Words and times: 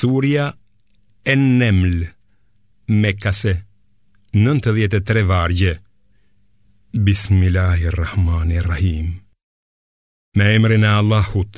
Surja 0.00 0.46
e 1.22 1.34
Neml 1.34 2.14
Mekase 2.86 3.52
93 4.32 5.22
vargje 5.28 5.72
Bismillahirrahmanirrahim 7.08 9.10
Me 10.38 10.46
emre 10.56 10.76
në 10.80 10.88
Allahut 11.02 11.52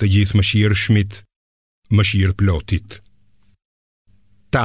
Të 0.00 0.04
gjithë 0.14 0.36
më 0.40 0.44
shirë 0.52 0.76
shmit 0.84 1.12
Më 1.98 2.02
shirë 2.12 2.36
plotit 2.40 2.88
Ta 4.56 4.64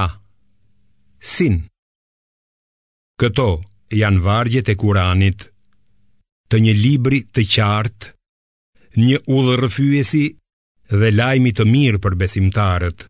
Sin 1.35 1.55
Këto 3.19 3.49
janë 4.01 4.23
vargje 4.29 4.61
të 4.69 4.73
kuranit 4.85 5.41
Të 6.47 6.55
një 6.69 6.75
libri 6.85 7.19
të 7.35 7.41
qartë 7.57 8.05
Një 9.09 9.17
udhërëfyesi 9.35 10.25
dhe 10.89 11.09
lajmi 11.15 11.51
të 11.53 11.65
mirë 11.73 11.99
për 12.03 12.15
besimtarët, 12.21 13.05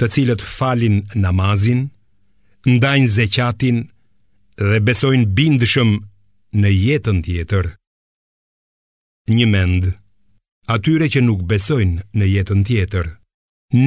të 0.00 0.08
cilët 0.14 0.40
falin 0.56 1.02
namazin, 1.14 1.84
ndajnë 2.72 3.10
zeqatin 3.16 3.80
dhe 4.62 4.78
besojnë 4.88 5.28
bindëshëm 5.36 5.90
në 6.62 6.68
jetën 6.74 7.18
tjetër. 7.26 7.68
Një 9.36 9.46
mend, 9.52 9.90
atyre 10.74 11.08
që 11.14 11.20
nuk 11.28 11.44
besojnë 11.52 12.02
në 12.18 12.26
jetën 12.34 12.64
tjetër, 12.68 13.08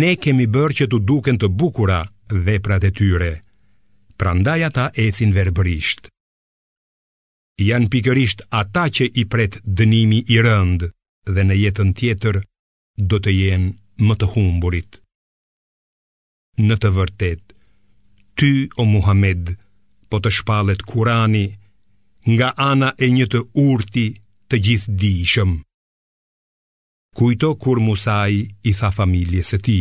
ne 0.01 0.11
kemi 0.23 0.45
bërë 0.55 0.75
që 0.79 0.85
të 0.91 1.01
duken 1.09 1.39
të 1.41 1.49
bukura 1.59 2.01
veprat 2.45 2.83
e 2.83 2.91
tyre, 2.99 3.31
pra 4.19 4.33
ndaj 4.37 4.61
ata 4.69 4.85
ecin 5.07 5.33
verbërisht. 5.35 6.07
Janë 7.69 7.87
pikërisht 7.93 8.45
ata 8.61 8.85
që 8.95 9.05
i 9.21 9.23
pret 9.31 9.59
dënimi 9.79 10.21
i 10.35 10.41
rëndë 10.43 10.89
dhe 11.35 11.43
në 11.45 11.55
jetën 11.61 11.93
tjetër 11.99 12.41
do 12.97 13.19
të 13.19 13.31
jenë 13.33 13.71
më 14.07 14.15
të 14.19 14.27
humburit. 14.33 14.97
Në 16.63 16.75
të 16.81 16.89
vërtet, 16.97 17.41
ty 18.39 18.51
o 18.79 18.85
Muhammed, 18.87 19.55
po 20.09 20.17
të 20.19 20.31
shpalet 20.37 20.83
Kurani 20.87 21.45
nga 22.27 22.53
ana 22.57 22.93
e 22.97 23.07
një 23.11 23.25
të 23.31 23.39
urti 23.63 24.07
të 24.49 24.55
gjithë 24.67 24.95
dishëm. 25.01 25.51
Kujto 27.15 27.53
kur 27.55 27.79
Musaj 27.79 28.33
i 28.63 28.71
tha 28.79 28.89
familjes 28.91 29.51
se 29.53 29.59
ti, 29.63 29.79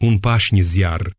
unë 0.00 0.20
pash 0.24 0.52
një 0.52 0.64
zjarë, 0.72 1.10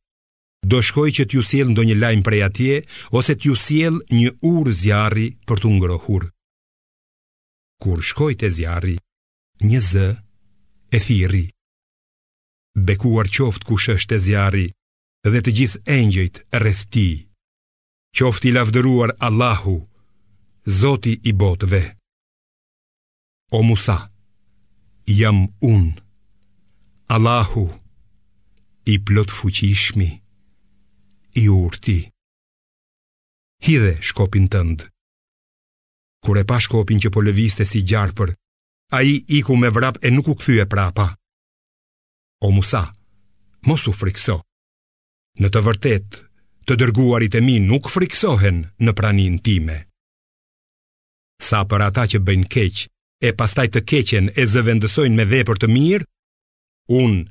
do 0.67 0.81
shkoj 0.83 1.09
që 1.17 1.25
t'ju 1.29 1.41
siel 1.45 1.69
ndo 1.71 1.83
një 1.85 1.95
lajmë 2.01 2.25
prej 2.25 2.41
atje, 2.47 2.77
ose 3.17 3.35
t'ju 3.37 3.53
siel 3.55 3.99
një 4.13 4.29
urë 4.49 4.73
zjarri 4.83 5.27
për 5.47 5.61
t'u 5.63 5.69
ngrohur. 5.77 6.29
Kur 7.81 7.97
shkoj 8.03 8.33
të 8.41 8.49
zjarri, 8.57 8.97
një 9.63 9.79
zë, 9.91 10.09
e 10.89 10.99
thiri. 11.05 11.45
Bekuar 12.85 13.27
qoftë 13.35 13.65
kush 13.67 13.87
është 13.95 14.15
e 14.15 14.19
zjari 14.25 14.67
dhe 15.31 15.39
të 15.43 15.51
gjithë 15.57 15.81
engjëjt 15.99 16.35
rreth 16.61 16.83
ti. 16.93 17.09
qoftë 18.17 18.45
i 18.49 18.51
lavdëruar 18.57 19.09
Allahu, 19.27 19.75
Zoti 20.81 21.13
i 21.29 21.31
botëve. 21.41 21.83
O 23.57 23.59
Musa, 23.69 23.97
jam 25.19 25.37
unë, 25.73 25.91
Allahu, 27.15 27.65
i 28.93 28.95
plotë 29.07 29.35
fuqishmi, 29.39 30.09
i 31.41 31.43
urti. 31.65 31.99
Hidhe 33.65 33.93
shkopin 34.07 34.45
tëndë. 34.53 34.85
Kur 36.23 36.35
e 36.41 36.43
pa 36.49 36.57
shkopin 36.65 36.99
që 37.03 37.09
po 37.13 37.19
lëviste 37.27 37.63
si 37.71 37.79
gjarpër, 37.89 38.29
A 38.89 39.01
i 39.03 39.23
iku 39.27 39.55
me 39.57 39.67
vrap 39.67 39.97
e 39.99 40.07
nuk 40.15 40.27
u 40.31 40.33
këthy 40.39 40.61
e 40.63 40.65
prapa. 40.71 41.11
O 42.39 42.49
musa, 42.55 42.87
mos 43.67 43.83
u 43.91 43.91
frikso. 43.91 44.37
Në 45.43 45.49
të 45.51 45.61
vërtet, 45.65 46.07
të 46.63 46.77
dërguarit 46.79 47.35
e 47.35 47.41
mi 47.43 47.57
nuk 47.59 47.91
friksohen 47.91 48.61
në 48.79 48.93
pranin 48.95 49.35
time. 49.43 49.75
Sa 51.43 51.65
për 51.67 51.83
ata 51.89 52.05
që 52.15 52.21
bëjnë 52.23 52.47
keq, 52.55 52.85
e 53.27 53.33
pastaj 53.35 53.67
të 53.75 53.83
keqen 53.91 54.31
e 54.39 54.47
zëvendësojnë 54.53 55.17
me 55.19 55.27
dhe 55.33 55.43
për 55.49 55.59
të 55.61 55.69
mirë, 55.75 56.07
unë 56.87 57.27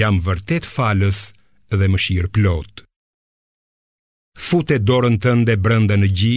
jam 0.00 0.22
vërtet 0.24 0.64
falës 0.76 1.20
dhe 1.68 1.86
më 1.92 2.00
shirë 2.00 2.32
plot. 2.36 2.80
Fut 4.46 4.70
e 4.72 4.80
dorën 4.80 5.20
tënde 5.20 5.54
brëndën 5.64 6.00
në 6.06 6.10
gji 6.16 6.36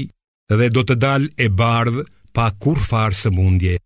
dhe 0.52 0.68
do 0.76 0.84
të 0.84 1.00
dalë 1.08 1.32
e 1.40 1.50
bardhë 1.62 2.04
pa 2.36 2.52
kur 2.64 2.80
farë 2.90 3.24
së 3.26 3.32
mundje. 3.32 3.78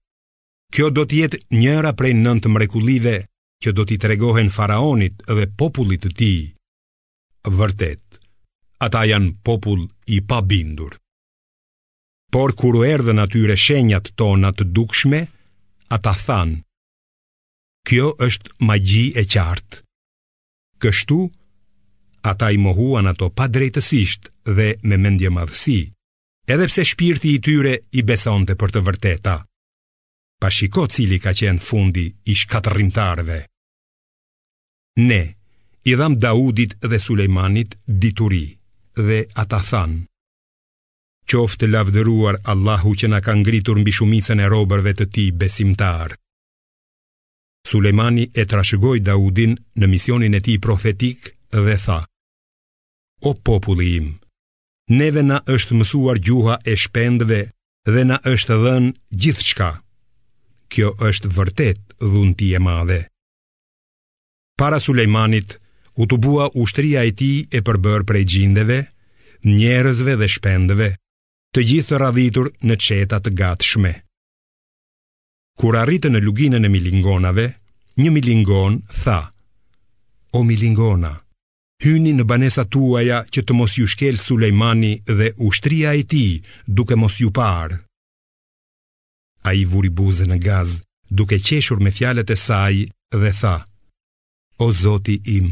Kjo 0.72 0.88
do 0.96 1.04
të 1.04 1.18
jetë 1.20 1.40
njëra 1.60 1.92
prej 2.00 2.14
nëntë 2.16 2.50
mrekullive 2.56 3.16
që 3.62 3.74
do 3.76 3.84
t'i 3.88 3.98
tregohen 4.00 4.48
faraonit 4.58 5.20
dhe 5.36 5.46
popullit 5.60 6.02
të 6.06 6.12
ti. 6.20 6.34
Vërtet, 7.60 8.04
ata 8.86 9.02
janë 9.10 9.34
popull 9.46 9.84
i 10.16 10.22
pabindur. 10.32 10.96
Por 12.32 12.54
kur 12.56 12.80
u 12.80 12.86
erdhën 12.88 13.20
atyre 13.20 13.58
shenjat 13.60 14.14
tona 14.20 14.54
të 14.56 14.70
dukshme, 14.78 15.22
ata 15.96 16.14
thanë: 16.26 16.62
"Kjo 17.88 18.08
është 18.28 18.56
magji 18.70 19.06
e 19.22 19.28
qartë." 19.34 19.82
Kështu 20.82 21.20
ata 22.32 22.52
i 22.56 22.58
mohuan 22.68 23.12
ato 23.12 23.28
pa 23.38 23.50
drejtësisht 23.54 24.24
dhe 24.58 24.70
me 24.88 24.96
mendje 25.04 25.30
madhësi, 25.36 25.80
edhe 26.54 26.66
pse 26.72 26.84
shpirti 26.94 27.30
i 27.36 27.44
tyre 27.48 27.74
i 27.92 28.02
besonte 28.12 28.56
për 28.56 28.70
të 28.72 28.86
vërteta 28.88 29.36
pa 30.42 30.50
shiko 30.50 30.84
cili 30.94 31.18
ka 31.22 31.32
qenë 31.38 31.62
fundi 31.62 32.06
i 32.32 32.36
shkatërrimtarve. 32.42 33.38
Ne, 35.06 35.22
i 35.86 35.94
dham 36.00 36.16
Daudit 36.24 36.74
dhe 36.90 36.98
Sulejmanit 37.00 37.78
dituri, 38.02 38.46
dhe 39.08 39.20
ata 39.42 39.60
than, 39.70 39.94
qoftë 41.32 41.70
lavdëruar 41.74 42.42
Allahu 42.52 42.96
që 43.00 43.08
na 43.12 43.20
ka 43.26 43.34
ngritur 43.40 43.78
mbi 43.82 43.94
shumicën 43.98 44.42
e 44.46 44.50
robërve 44.54 44.92
të 45.00 45.06
ti 45.16 45.26
besimtar. 45.44 46.10
Sulejmani 47.70 48.26
e 48.42 48.48
trashëgoj 48.52 48.98
Daudin 49.08 49.54
në 49.80 49.86
misionin 49.94 50.38
e 50.40 50.42
ti 50.48 50.56
profetik 50.66 51.22
dhe 51.68 51.78
tha, 51.86 52.00
O 53.30 53.32
populli 53.48 53.88
im, 54.00 54.08
neve 54.98 55.22
na 55.30 55.38
është 55.56 55.76
mësuar 55.80 56.18
gjuha 56.26 56.56
e 56.72 56.74
shpendve 56.84 57.40
dhe 57.94 58.02
na 58.10 58.18
është 58.34 58.56
dhenë 58.64 58.96
gjithë 59.22 59.46
shka 59.52 59.70
kjo 60.74 60.92
është 61.08 61.32
vërtet 61.36 61.80
dhunti 62.00 62.48
e 62.56 62.60
madhe. 62.64 63.02
Para 64.62 64.80
Sulejmanit, 64.86 65.58
u 66.02 66.08
të 66.08 66.18
bua 66.24 66.48
ushtria 66.64 67.04
e 67.08 67.12
ti 67.20 67.32
e 67.52 67.60
përbër 67.68 68.06
prej 68.10 68.24
gjindeve, 68.34 68.80
njerëzve 69.58 70.14
dhe 70.22 70.30
shpendeve, 70.36 70.90
të 71.54 71.60
gjithë 71.70 72.00
radhitur 72.06 72.52
në 72.68 72.76
qetat 72.86 73.28
gatë 73.40 73.68
shme. 73.72 73.94
Kur 75.60 75.76
arritë 75.82 76.12
në 76.14 76.22
luginën 76.26 76.64
e 76.66 76.72
milingonave, 76.72 77.48
një 78.02 78.12
milingon 78.18 78.80
tha, 79.04 79.20
O 80.40 80.46
milingona, 80.48 81.10
hyni 81.84 82.14
në 82.16 82.24
banesa 82.30 82.64
tuaja 82.72 83.18
që 83.34 83.42
të 83.44 83.52
mos 83.60 83.74
ju 83.78 83.88
shkel 83.94 84.16
Sulejmani 84.24 84.94
dhe 85.18 85.34
ushtria 85.48 85.92
e 86.00 86.06
ti 86.12 86.22
duke 86.78 86.96
mos 86.96 87.18
ju 87.20 87.28
parë. 87.36 87.80
A 89.44 89.54
i 89.54 89.64
vuri 89.66 89.90
buze 89.90 90.26
në 90.30 90.38
gaz, 90.44 90.76
duke 91.10 91.40
qeshur 91.42 91.80
me 91.82 91.92
fjalet 91.92 92.30
e 92.30 92.38
saj 92.38 92.84
dhe 93.22 93.32
tha 93.40 93.56
O 94.62 94.68
zoti 94.78 95.16
im, 95.38 95.48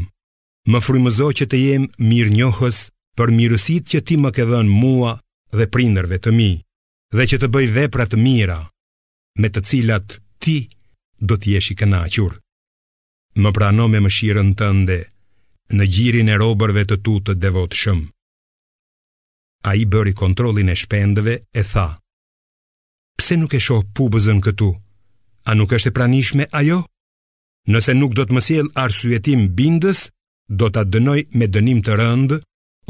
më 0.70 0.78
frimëzo 0.86 1.28
që 1.38 1.46
të 1.50 1.56
jem 1.64 1.84
mirë 2.10 2.34
njohës 2.38 2.78
për 3.18 3.28
mirësit 3.38 3.84
që 3.92 4.00
ti 4.06 4.16
më 4.22 4.30
këdhën 4.36 4.68
mua 4.82 5.12
dhe 5.58 5.66
prinderve 5.74 6.20
të 6.22 6.30
mi 6.38 6.50
Dhe 7.16 7.24
që 7.30 7.36
të 7.42 7.46
bëj 7.54 7.66
veprat 7.78 8.12
mira, 8.26 8.60
me 9.42 9.48
të 9.50 9.60
cilat 9.68 10.14
ti 10.44 10.54
do 11.18 11.34
t'jesh 11.42 11.72
i 11.74 11.78
kënachur 11.80 12.36
Më 13.42 13.50
prano 13.58 13.86
me 13.90 13.98
më 14.06 14.10
tënde, 14.60 15.00
në 15.76 15.84
gjirin 15.94 16.28
e 16.34 16.36
robërve 16.42 16.82
të 16.88 16.96
tu 17.06 17.14
të 17.26 17.32
devot 17.42 17.72
shëm 17.82 18.00
A 19.68 19.70
i 19.82 19.84
bëri 19.92 20.14
kontrolin 20.22 20.68
e 20.74 20.76
shpendëve 20.82 21.34
e 21.60 21.62
tha 21.72 21.88
Pse 23.16 23.34
nuk 23.38 23.52
e 23.54 23.60
shoh 23.64 23.82
pubëzën 23.96 24.40
këtu? 24.44 24.68
A 25.48 25.52
nuk 25.56 25.72
është 25.76 25.90
e 25.90 25.94
pranishme 25.96 26.46
ajo? 26.60 26.80
Nëse 27.70 27.94
nuk 27.98 28.14
do 28.18 28.24
të 28.26 28.34
më 28.36 28.42
sjell 28.46 28.68
arsyetim 28.84 29.46
bindës, 29.58 30.04
do 30.60 30.68
ta 30.74 30.82
dënoj 30.92 31.20
me 31.38 31.46
dënim 31.54 31.80
të 31.86 31.94
rënd 32.00 32.38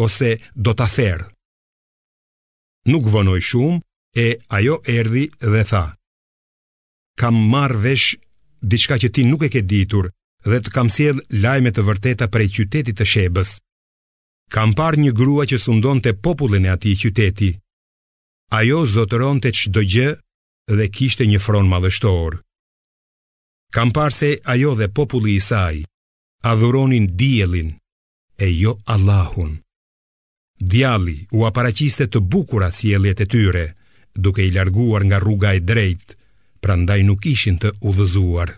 ose 0.06 0.30
do 0.54 0.72
ta 0.78 0.86
therr. 0.94 1.24
Nuk 2.88 3.10
vonoi 3.12 3.40
shumë 3.50 3.80
e 4.16 4.26
ajo 4.58 4.78
erdhi 4.98 5.24
dhe 5.52 5.62
tha: 5.70 5.84
Kam 7.20 7.36
marr 7.52 7.76
vesh 7.84 8.08
diçka 8.72 8.96
që 9.02 9.08
ti 9.14 9.22
nuk 9.28 9.42
e 9.46 9.52
ke 9.52 9.60
ditur 9.72 10.08
dhe 10.48 10.58
të 10.64 10.70
kam 10.74 10.88
sjell 10.94 11.18
lajme 11.42 11.70
të 11.74 11.82
vërteta 11.88 12.30
për 12.32 12.42
qytetin 12.54 13.02
e 13.04 13.06
Shebës. 13.12 13.50
Kam 14.54 14.72
parë 14.80 15.00
një 15.04 15.12
grua 15.20 15.44
që 15.50 15.60
sundonte 15.66 16.16
popullin 16.26 16.64
e 16.66 16.70
atij 16.74 16.96
qyteti. 17.04 17.50
Ajo 18.58 18.82
zotëron 18.90 19.38
të 19.38 19.50
qdo 19.54 19.80
gjë 19.86 20.08
dhe 20.78 20.86
kishte 20.94 21.26
një 21.28 21.38
fron 21.42 21.68
madhështor. 21.70 22.40
Kam 23.70 23.92
parë 23.94 24.14
se 24.16 24.30
ajo 24.52 24.72
dhe 24.80 24.88
populli 24.98 25.36
i 25.38 25.44
saj 25.48 25.76
adhuronin 26.50 27.06
djelin 27.18 27.70
e 28.42 28.46
jo 28.60 28.72
Allahun. 28.90 29.52
Djali 30.70 31.26
u 31.30 31.46
aparaqiste 31.46 32.06
të 32.08 32.20
bukura 32.30 32.70
si 32.74 32.90
e 32.92 33.14
tyre, 33.14 33.74
duke 34.14 34.42
i 34.42 34.50
larguar 34.50 35.04
nga 35.04 35.18
rruga 35.18 35.54
e 35.54 35.60
drejt, 35.60 36.16
pra 36.60 36.74
ndaj 36.76 37.00
nuk 37.06 37.26
ishin 37.26 37.56
të 37.58 37.70
udhëzuar 37.80 38.50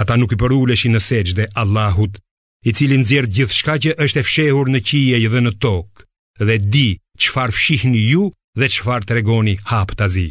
Ata 0.00 0.16
nuk 0.16 0.32
i 0.32 0.36
përuleshin 0.40 0.92
në 0.96 1.00
seqë 1.04 1.34
dhe 1.36 1.46
Allahut, 1.54 2.16
i 2.64 2.72
cilin 2.72 3.04
zjerë 3.04 3.30
gjithë 3.36 3.56
shka 3.58 3.74
që 3.82 3.90
është 4.04 4.20
e 4.20 4.22
fshehur 4.26 4.66
në 4.72 4.80
qije 4.88 5.28
dhe 5.28 5.40
në 5.44 5.52
tokë, 5.62 6.00
dhe 6.46 6.56
di 6.72 6.88
që 6.96 7.01
qëfar 7.22 7.50
fshihni 7.56 8.02
ju 8.12 8.22
dhe 8.60 8.66
qëfar 8.74 9.02
të 9.06 9.12
regoni 9.18 9.54
hap 9.70 9.92
të 9.98 10.06
zi. 10.14 10.28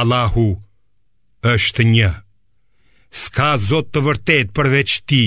Allahu 0.00 0.46
është 1.54 1.82
një, 1.94 2.10
s'ka 3.22 3.48
zot 3.68 3.92
të 3.94 4.00
vërtet 4.06 4.48
përveç 4.56 4.90
ti, 5.08 5.24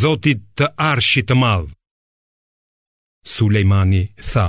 zotit 0.00 0.40
të 0.58 0.66
arshit 0.90 1.28
të 1.28 1.36
madhë. 1.42 1.72
Sulejmani 3.34 4.02
tha, 4.30 4.48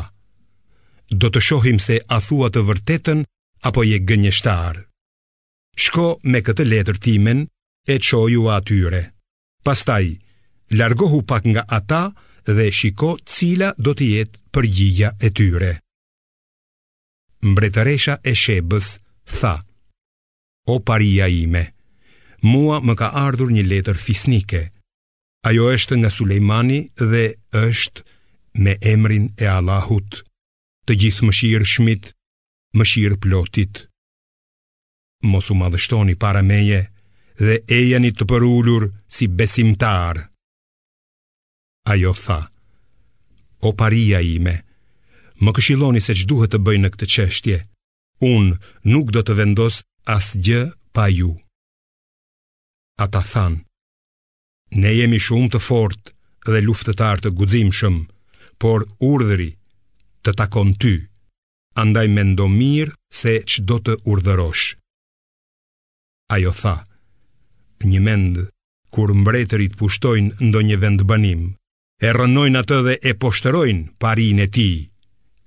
do 1.21 1.27
të 1.31 1.39
shohim 1.47 1.79
se 1.85 1.99
a 2.15 2.17
thua 2.27 2.47
të 2.51 2.61
vërtetën 2.69 3.19
apo 3.67 3.83
je 3.89 3.97
gënjështarë. 4.09 4.81
Shko 5.83 6.07
me 6.31 6.39
këtë 6.45 6.63
letër 6.71 6.97
timen 7.05 7.39
e 7.93 7.95
qoju 8.07 8.43
atyre. 8.57 9.03
Pastaj, 9.65 10.05
largohu 10.79 11.19
pak 11.29 11.43
nga 11.51 11.63
ata, 11.77 12.03
dhe 12.53 12.69
shiko 12.77 13.15
cila 13.25 13.73
do 13.81 13.93
të 13.97 14.05
jetë 14.13 14.37
përgjigja 14.53 15.09
e 15.25 15.29
tyre. 15.37 15.71
Mbretëresha 17.49 18.19
e 18.29 18.33
Shebës 18.37 18.87
tha: 19.37 19.55
O 20.73 20.77
paria 20.87 21.25
ime, 21.29 21.65
mua 22.45 22.77
më 22.85 22.93
ka 22.99 23.09
ardhur 23.25 23.49
një 23.53 23.63
letër 23.71 23.97
fisnike. 24.05 24.61
Ajo 25.45 25.69
është 25.75 25.97
nga 26.01 26.09
Sulejmani 26.13 26.79
dhe 27.11 27.25
është 27.67 28.01
me 28.63 28.77
emrin 28.93 29.25
e 29.37 29.45
Allahut, 29.57 30.21
të 30.85 30.93
gjithë 31.01 31.25
mëshirë 31.27 31.67
shmit, 31.73 32.03
mëshirë 32.77 33.19
plotit. 33.23 33.75
Mosu 35.31 35.53
madhështoni 35.59 36.15
para 36.23 36.41
meje 36.49 36.79
dhe 37.41 37.59
ejani 37.79 38.09
të 38.13 38.23
përullur 38.29 38.89
si 39.15 39.27
besimtarë. 39.39 40.29
Ajo 41.91 42.13
tha 42.13 42.37
O 43.59 43.69
paria 43.79 44.19
ime 44.27 44.53
Më 45.39 45.51
këshiloni 45.55 46.01
se 46.01 46.15
që 46.17 46.25
duhet 46.31 46.51
të 46.55 46.59
bëjnë 46.65 46.83
në 46.83 46.89
këtë 46.95 47.07
qeshtje 47.13 47.57
Unë 48.29 48.57
nuk 48.93 49.11
do 49.13 49.21
të 49.27 49.33
vendos 49.39 49.77
as 50.15 50.31
gjë 50.47 50.63
pa 50.97 51.05
ju 51.17 51.29
Ata 53.05 53.21
than 53.33 53.59
Ne 54.83 54.95
jemi 54.97 55.19
shumë 55.27 55.51
të 55.53 55.61
fort 55.67 56.09
dhe 56.49 56.61
luftëtar 56.65 57.21
të 57.21 57.29
shumë, 57.79 58.07
Por 58.63 58.79
urdhëri 59.11 59.51
të 60.25 60.31
takon 60.41 60.73
ty 60.81 60.95
Andaj 61.83 62.07
mendo 62.17 62.47
mirë 62.59 62.95
se 63.21 63.33
që 63.51 63.57
do 63.69 63.77
të 63.85 63.93
urdhërosh 64.13 64.65
Ajo 66.37 66.51
tha 66.63 66.75
Një 67.91 68.01
mendë 68.09 68.43
kur 68.95 69.09
mbretërit 69.21 69.77
pushtojnë 69.81 70.29
ndo 70.49 70.59
një 70.69 70.77
vend 70.85 71.01
banim, 71.11 71.43
e 72.03 72.11
rënojnë 72.11 72.59
atë 72.61 72.77
dhe 72.87 72.93
e 72.99 73.11
poshtërojnë 73.23 73.83
parin 74.03 74.41
e 74.43 74.47
ti, 74.51 74.69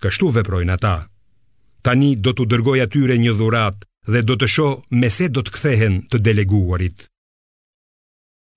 kështu 0.01 0.31
veprojnë 0.39 0.73
ata. 0.79 0.95
Tani 1.85 2.13
do 2.25 2.33
të 2.35 2.47
dërgoj 2.53 2.79
atyre 2.85 3.17
një 3.21 3.35
dhurat 3.39 3.83
dhe 4.09 4.23
do 4.29 4.35
të 4.41 4.47
sho 4.55 4.69
me 5.01 5.11
se 5.13 5.29
do 5.29 5.45
të 5.45 5.53
kthehen 5.57 5.97
të 6.11 6.21
deleguarit. 6.25 7.05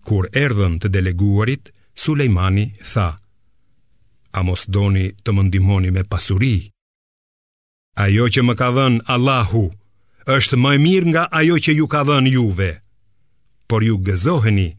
Kur 0.07 0.29
erdhën 0.31 0.79
të 0.81 0.91
deleguarit, 0.95 1.71
Sulejmani 2.01 2.65
tha, 2.93 3.09
a 4.31 4.39
mos 4.47 4.63
doni 4.65 5.09
të 5.21 5.33
më 5.35 5.43
ndihmoni 5.49 5.89
me 5.91 6.05
pasuri? 6.07 6.55
Ajo 7.99 8.29
që 8.31 8.41
më 8.47 8.53
ka 8.59 8.69
dhenë 8.77 9.03
Allahu, 9.11 9.65
është 10.37 10.55
më 10.63 10.71
mirë 10.85 11.09
nga 11.11 11.23
ajo 11.41 11.59
që 11.65 11.75
ju 11.79 11.85
ka 11.91 12.01
dhenë 12.07 12.31
juve, 12.37 12.71
por 13.67 13.83
ju 13.83 13.99
gëzoheni 14.07 14.69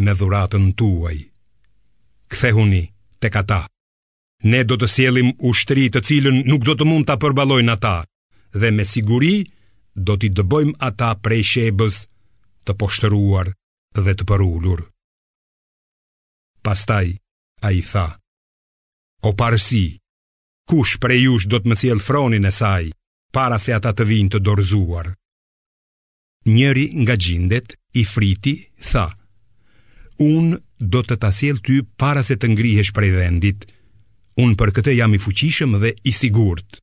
me 0.00 0.12
dhuratën 0.18 0.72
tuaj 0.78 1.33
kthehuni 2.30 2.94
tek 3.18 3.36
ata. 3.36 3.62
Ne 4.44 4.62
do 4.68 4.76
të 4.76 4.88
sjellim 4.90 5.30
ushtri 5.50 5.88
të 5.90 6.02
cilën 6.04 6.42
nuk 6.48 6.64
do 6.68 6.74
të 6.76 6.84
mund 6.88 7.08
ta 7.08 7.16
përballojnë 7.20 7.72
ata 7.76 7.96
dhe 8.60 8.68
me 8.76 8.84
siguri 8.88 9.44
do 9.94 10.18
t'i 10.20 10.28
dëbojmë 10.36 10.76
ata 10.84 11.14
prej 11.24 11.42
shebës 11.54 12.02
të 12.68 12.72
poshtëruar 12.80 13.48
dhe 13.96 14.12
të 14.18 14.24
përullur. 14.28 14.84
Pastaj, 16.64 17.14
a 17.66 17.72
i 17.76 17.80
tha, 17.84 18.06
o 19.28 19.30
parësi, 19.36 19.98
kush 20.68 20.96
prej 21.00 21.20
jush 21.26 21.46
do 21.48 21.60
të 21.60 21.68
më 21.72 22.00
fronin 22.00 22.48
e 22.50 22.52
saj, 22.60 22.84
para 23.32 23.58
se 23.58 23.72
ata 23.78 23.92
të 23.94 24.04
vinë 24.10 24.32
të 24.34 24.38
dorëzuar. 24.46 25.06
Njëri 26.46 26.86
nga 27.02 27.14
gjindet, 27.24 27.68
i 28.00 28.02
friti, 28.04 28.54
tha, 28.90 29.06
unë 30.20 30.58
do 30.92 31.00
të 31.02 31.16
ta 31.22 31.30
sjell 31.32 31.58
ty 31.64 31.80
para 32.00 32.22
se 32.26 32.36
të 32.40 32.48
ngrihesh 32.52 32.92
prej 32.96 33.12
vendit. 33.16 33.64
Un 34.42 34.54
për 34.58 34.72
këtë 34.76 34.94
jam 34.98 35.14
i 35.16 35.20
fuqishëm 35.22 35.78
dhe 35.82 35.90
i 36.10 36.12
sigurt. 36.12 36.80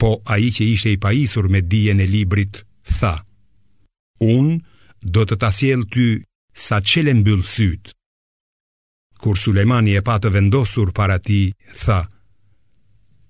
Po 0.00 0.10
ai 0.34 0.50
që 0.54 0.66
ishte 0.74 0.92
i 0.92 1.00
pajisur 1.04 1.48
me 1.48 1.60
dijen 1.74 2.00
e 2.00 2.06
librit 2.06 2.60
tha: 2.98 3.14
Un 4.20 4.58
do 5.14 5.22
të 5.26 5.36
ta 5.42 5.50
sjell 5.52 5.86
ty 5.94 6.06
sa 6.66 6.78
çelë 6.90 7.14
mbyll 7.20 7.42
syt. 7.54 7.90
Kur 9.22 9.38
Sulejmani 9.40 9.94
e 9.96 10.02
pa 10.04 10.18
të 10.20 10.30
vendosur 10.36 10.92
para 10.96 11.18
ti, 11.26 11.40
tha: 11.82 12.00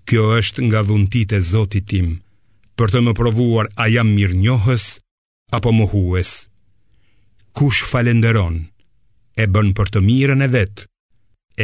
Kjo 0.09 0.25
është 0.41 0.65
nga 0.67 0.82
dhuntit 0.85 1.32
e 1.32 1.41
Zotit 1.53 1.87
tim, 1.88 2.19
për 2.77 2.91
të 2.97 3.05
më 3.06 3.12
provuar 3.20 3.70
a 3.81 3.87
jam 3.94 4.11
mirnjohës 4.17 4.88
apo 5.56 5.70
mohues. 5.73 6.35
Kush 7.55 7.85
falenderonë? 7.87 8.74
e 9.43 9.47
bën 9.55 9.71
për 9.75 9.89
të 9.95 10.03
mirën 10.07 10.45
e 10.47 10.49
vet. 10.53 10.85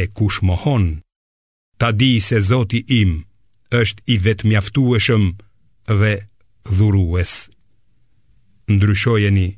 E 0.01 0.05
kush 0.15 0.41
mohon, 0.47 1.01
ta 1.81 1.91
di 1.95 2.13
se 2.23 2.39
Zoti 2.43 2.81
im 3.01 3.17
është 3.81 4.05
i 4.15 4.17
vetë 4.25 4.47
mjaftueshëm 4.51 5.25
dhe 6.01 6.13
dhurues. 6.77 7.33
Ndryshojeni 8.75 9.49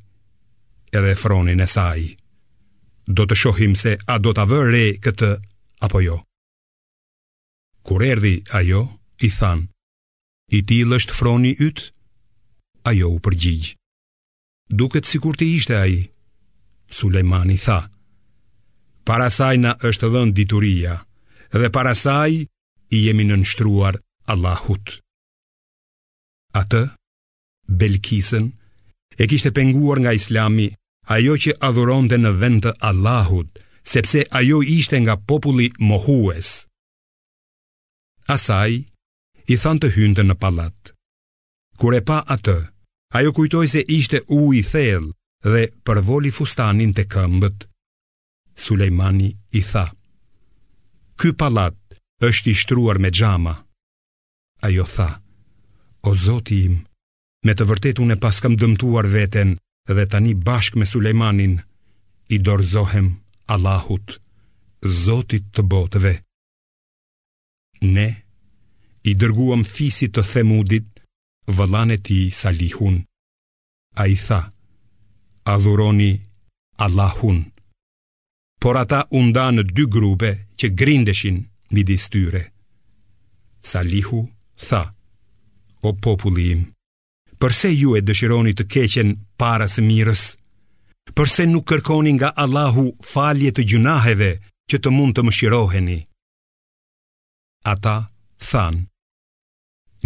edhe 0.97 1.13
fronin 1.23 1.61
e 1.65 1.69
saj. 1.75 2.03
Do 3.17 3.27
të 3.29 3.37
shohim 3.43 3.75
se 3.83 3.97
a 4.13 4.17
do 4.25 4.33
të 4.37 4.45
vëre 4.51 4.85
këtë 5.05 5.31
apo 5.85 6.01
jo. 6.05 6.17
Kur 7.87 8.01
erdi 8.07 8.37
ajo, 8.57 8.83
i 9.21 9.29
than, 9.39 9.67
i 10.57 10.61
ti 10.67 10.81
është 10.87 11.17
froni 11.19 11.53
ytë, 11.67 11.89
ajo 12.91 13.09
u 13.15 13.19
përgjigj 13.25 13.73
Duket 14.81 15.07
si 15.07 15.19
kur 15.23 15.37
ti 15.39 15.49
ishte 15.57 15.75
aji, 15.77 16.01
Sulejmani 16.93 17.59
tha, 17.63 17.81
para 19.05 19.29
saj 19.35 19.57
na 19.63 19.73
është 19.89 20.09
dhën 20.15 20.31
dituria 20.39 20.93
dhe 21.59 21.69
para 21.75 21.93
saj 22.03 22.33
i 22.97 22.99
jemi 23.07 23.25
nënshtruar 23.29 23.99
Allahut. 24.33 24.99
Atë, 26.61 26.83
Belkisën, 27.81 28.47
e 29.19 29.25
kishte 29.31 29.51
penguar 29.57 29.99
nga 30.03 30.13
islami 30.19 30.69
ajo 31.15 31.35
që 31.45 31.57
adhuronte 31.69 32.17
në 32.21 32.31
vend 32.43 32.61
të 32.65 32.73
Allahut, 32.91 33.51
sepse 33.93 34.23
ajo 34.41 34.63
ishte 34.77 34.97
nga 35.05 35.17
populli 35.31 35.71
mohues. 35.91 36.53
Asaj, 38.37 38.79
i 39.53 39.57
than 39.63 39.83
të 39.83 39.89
hyndë 39.97 40.25
në 40.29 40.37
palat. 40.43 40.93
Kure 41.81 42.01
pa 42.07 42.23
atë, 42.37 42.59
ajo 43.19 43.35
kujtoj 43.37 43.67
se 43.75 43.83
ishte 43.99 44.23
u 44.37 44.43
i 44.57 44.63
thellë 44.73 45.11
dhe 45.53 45.65
përvoli 45.87 46.31
fustanin 46.39 46.95
të 46.97 47.05
këmbët, 47.13 47.72
Sulejmani 48.57 49.37
i 49.53 49.63
tha 49.71 49.87
Ky 51.19 51.33
palat 51.39 51.77
është 52.29 52.51
i 52.53 52.55
shtruar 52.55 52.99
me 53.01 53.11
gjama 53.11 53.55
Ajo 54.67 54.85
tha 54.97 55.09
O 56.09 56.15
zoti 56.25 56.65
im 56.69 56.77
Me 57.47 57.53
të 57.59 57.67
vërtet 57.69 57.99
unë 58.03 58.17
e 58.17 58.21
pas 58.25 58.37
kam 58.41 58.57
dëmtuar 58.61 59.09
veten 59.17 59.57
Dhe 59.89 60.05
tani 60.11 60.35
bashk 60.47 60.77
me 60.77 60.85
Sulejmanin 60.87 61.59
I 62.35 62.37
dorzohem 62.39 63.09
Allahut 63.55 64.19
Zotit 65.05 65.49
të 65.55 65.63
botëve 65.73 66.15
Ne 67.87 68.09
I 69.09 69.15
dërguam 69.21 69.65
fisit 69.67 70.15
të 70.17 70.23
themudit 70.33 70.91
Vëllanet 71.47 72.13
i 72.15 72.21
Salihun 72.41 73.01
A 73.99 74.07
i 74.07 74.19
tha 74.29 74.45
Adhuroni 75.55 76.13
Allahun 76.85 77.43
por 78.63 78.77
ata 78.79 79.01
unda 79.19 79.49
në 79.51 79.63
dy 79.77 79.85
grupe 79.91 80.29
që 80.61 80.69
grindeshin 80.79 81.41
midis 81.75 82.05
tyre. 82.13 82.43
Salihu 83.67 84.21
tha, 84.69 84.85
o 85.89 85.91
populli 86.05 86.45
im, 86.55 86.63
përse 87.43 87.73
ju 87.75 87.97
e 87.99 88.05
dëshironi 88.07 88.53
të 88.55 88.67
keqen 88.75 89.11
parës 89.41 89.81
mirës? 89.89 90.23
Përse 91.19 91.49
nuk 91.51 91.67
kërkoni 91.73 92.13
nga 92.21 92.31
Allahu 92.45 92.87
falje 93.13 93.51
të 93.57 93.67
gjunaheve 93.73 94.31
që 94.71 94.77
të 94.83 94.95
mund 94.95 95.17
të 95.19 95.27
më 95.27 95.35
shiroheni? 95.39 95.99
Ata 97.73 97.97
than, 98.51 98.79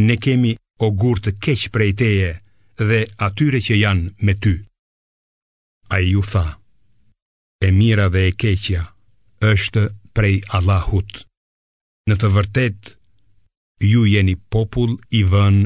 ne 0.06 0.16
kemi 0.24 0.54
o 0.84 0.88
gurë 1.00 1.22
të 1.28 1.36
keqë 1.44 1.68
prej 1.76 1.92
teje 2.00 2.32
dhe 2.88 3.02
atyre 3.28 3.60
që 3.66 3.82
janë 3.84 4.08
me 4.26 4.34
ty. 4.42 4.56
A 5.96 6.00
ju 6.10 6.24
tha, 6.32 6.46
e 7.66 7.70
mira 7.80 8.06
dhe 8.14 8.22
e 8.30 8.32
keqja 8.40 8.82
është 9.52 9.82
prej 10.16 10.36
Allahut. 10.56 11.10
Në 12.08 12.14
të 12.20 12.28
vërtet, 12.36 12.80
ju 13.92 14.02
jeni 14.12 14.34
popull 14.52 14.92
i 15.18 15.22
vën 15.32 15.56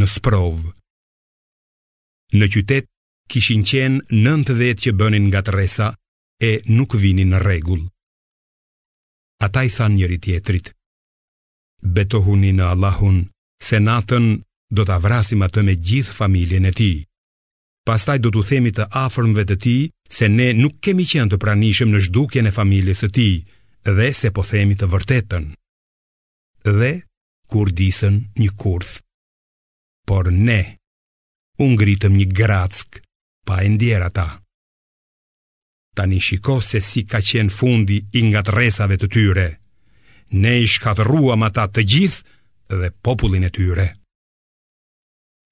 në 0.00 0.06
sprovë. 0.14 0.72
Në 2.38 2.46
qytet, 2.54 2.86
kishin 3.30 3.62
qenë 3.68 4.00
nëntë 4.24 4.54
vetë 4.60 4.82
që 4.86 4.92
bënin 5.00 5.26
nga 5.28 5.42
të 5.44 5.52
resa 5.60 5.88
e 6.48 6.50
nuk 6.78 6.94
vinin 7.02 7.32
në 7.34 7.40
regull. 7.48 7.82
Ata 9.46 9.64
i 9.66 9.70
than 9.76 9.96
njëri 9.98 10.18
tjetrit, 10.24 10.66
betohuni 11.96 12.52
në 12.58 12.64
Allahun 12.72 13.18
se 13.66 13.80
natën 13.86 14.26
do 14.76 14.82
të 14.84 14.94
avrasim 14.98 15.42
atë 15.46 15.62
me 15.68 15.74
gjithë 15.88 16.16
familjen 16.20 16.68
e 16.70 16.72
ti, 16.80 16.92
pastaj 17.88 18.18
do 18.24 18.30
të 18.32 18.44
themi 18.50 18.72
të 18.76 18.88
afrmve 19.06 19.44
të 19.48 19.56
ti 19.64 19.78
se 20.10 20.26
ne 20.28 20.50
nuk 20.58 20.80
kemi 20.84 21.04
qenë 21.06 21.30
të 21.30 21.38
pranishëm 21.44 21.92
në 21.94 22.00
zhdukjen 22.08 22.48
e 22.50 22.54
familjes 22.56 23.04
së 23.04 23.08
tij 23.16 23.34
dhe 23.98 24.08
se 24.16 24.32
po 24.34 24.42
themi 24.44 24.74
të 24.78 24.88
vërtetën. 24.90 25.44
Dhe 26.66 26.90
kur 27.50 27.70
disën 27.78 28.16
një 28.38 28.50
kurth, 28.58 28.96
por 30.06 30.30
ne 30.34 30.60
u 31.62 31.70
ngritëm 31.76 32.16
një 32.18 32.26
grack 32.40 32.98
pa 33.46 33.60
e 33.66 33.70
ta. 33.78 34.10
Ta 34.16 34.28
Tani 35.96 36.18
shiko 36.26 36.60
se 36.62 36.80
si 36.80 37.04
ka 37.04 37.18
qenë 37.20 37.54
fundi 37.58 37.98
i 38.18 38.20
ngatresave 38.26 38.96
të 38.98 39.06
tyre. 39.14 39.48
Ne 40.42 40.58
i 40.62 40.66
shkatëruam 40.68 41.42
ata 41.42 41.66
të 41.70 41.82
gjithë 41.92 42.26
dhe 42.82 42.90
popullin 43.04 43.44
e 43.48 43.50
tyre. 43.50 43.86